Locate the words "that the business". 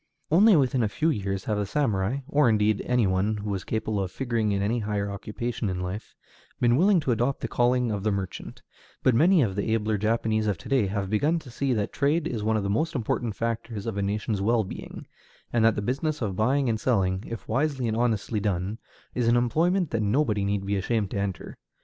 15.63-16.19